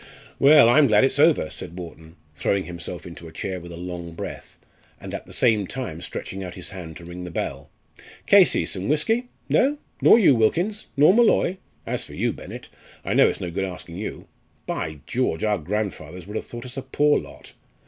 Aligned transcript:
"Well, 0.39 0.67
I'm 0.67 0.87
glad 0.87 1.03
it's 1.03 1.19
over," 1.19 1.51
said 1.51 1.77
Wharton, 1.77 2.15
throwing 2.33 2.63
himself 2.63 3.05
into 3.05 3.27
a 3.27 3.31
chair 3.31 3.59
with 3.59 3.71
a 3.71 3.77
long 3.77 4.15
breath, 4.15 4.57
and 4.99 5.13
at 5.13 5.27
the 5.27 5.31
same 5.31 5.67
time 5.67 6.01
stretching 6.01 6.43
out 6.43 6.55
his 6.55 6.71
hand 6.71 6.97
to 6.97 7.05
ring 7.05 7.23
the 7.23 7.29
bell. 7.29 7.69
"Casey, 8.25 8.65
some 8.65 8.89
whisky? 8.89 9.29
No? 9.47 9.77
Nor 10.01 10.17
you, 10.17 10.33
Wilkins? 10.33 10.87
nor 10.97 11.13
Molloy? 11.13 11.57
As 11.85 12.03
for 12.03 12.15
you, 12.15 12.33
Bennett, 12.33 12.67
I 13.05 13.13
know 13.13 13.27
it's 13.27 13.39
no 13.41 13.51
good 13.51 13.63
asking 13.63 13.97
you. 13.97 14.27
By 14.65 15.01
George! 15.05 15.43
our 15.43 15.59
grandfathers 15.59 16.25
would 16.25 16.35
have 16.35 16.45
thought 16.45 16.65
us 16.65 16.77
a 16.77 16.81
poor 16.81 17.19
lot! 17.19 17.53